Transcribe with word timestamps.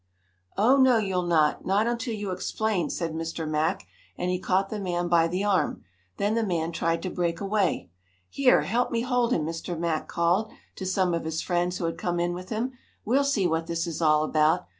"Oh, 0.57 0.77
no, 0.77 0.97
you'll 0.97 1.27
not 1.27 1.63
not 1.63 1.85
until 1.85 2.15
you 2.15 2.31
explain," 2.31 2.89
said 2.89 3.13
Mr. 3.13 3.47
Mack, 3.47 3.85
and 4.17 4.31
he 4.31 4.39
caught 4.39 4.69
the 4.69 4.79
man 4.79 5.07
by 5.07 5.27
the 5.27 5.43
arm. 5.43 5.83
Then 6.17 6.33
the 6.33 6.43
man 6.43 6.71
tried 6.71 7.03
to 7.03 7.11
break 7.11 7.39
away. 7.39 7.91
"Here, 8.27 8.63
help 8.63 8.89
me 8.89 9.01
hold 9.01 9.31
him!" 9.31 9.45
Mr. 9.45 9.77
Mack 9.77 10.07
called 10.07 10.51
to 10.77 10.87
some 10.87 11.13
of 11.13 11.23
his 11.23 11.43
friends 11.43 11.77
who 11.77 11.85
had 11.85 11.99
come 11.99 12.19
in 12.19 12.33
with 12.33 12.49
him. 12.49 12.71
"We'll 13.05 13.23
see 13.23 13.45
what 13.45 13.67
this 13.67 13.85
is 13.85 14.01
all 14.01 14.23
about. 14.23 14.65